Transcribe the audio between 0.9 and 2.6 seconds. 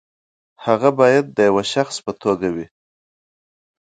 باید د یوه شخص په توګه